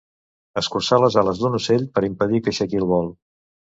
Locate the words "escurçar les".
0.61-1.17